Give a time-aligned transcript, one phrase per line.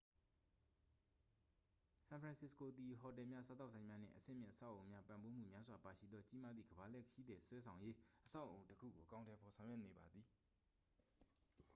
[2.05, 10.25] ဆန်ဖရန်စစ္စကိုသည် ဟိုတယ်များ စားသောက်ဆိုင်များ နှင့် အဆင့်မြင့် အဆောက်အုံနှင့်ပံ့ပိုးမှု များစွာပါရှိသော ကြီးမားသည့် ကမ္ဘာလှည့်ခရီးသည်ဆွဲဆောင်ရေးအဆောက်အအုံတစ်ခုကို အကောင်အထည်ဖော်ဆောင်ရွက်နေပါသည်